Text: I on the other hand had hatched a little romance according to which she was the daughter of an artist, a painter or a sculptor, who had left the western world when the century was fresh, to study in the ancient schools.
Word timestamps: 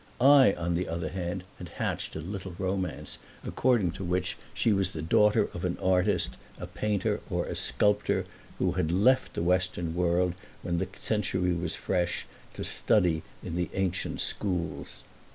I 0.19 0.53
on 0.53 0.73
the 0.73 0.87
other 0.87 1.09
hand 1.09 1.43
had 1.59 1.69
hatched 1.77 2.15
a 2.15 2.21
little 2.21 2.55
romance 2.57 3.19
according 3.45 3.91
to 3.91 4.03
which 4.03 4.35
she 4.51 4.73
was 4.73 4.93
the 4.93 5.01
daughter 5.03 5.47
of 5.53 5.63
an 5.63 5.77
artist, 5.79 6.37
a 6.57 6.65
painter 6.65 7.21
or 7.29 7.45
a 7.45 7.53
sculptor, 7.53 8.25
who 8.57 8.71
had 8.71 8.89
left 8.89 9.35
the 9.35 9.43
western 9.43 9.93
world 9.93 10.33
when 10.63 10.79
the 10.79 10.87
century 10.99 11.53
was 11.53 11.75
fresh, 11.75 12.25
to 12.55 12.63
study 12.65 13.21
in 13.43 13.55
the 13.55 13.69
ancient 13.75 14.21
schools. 14.21 15.03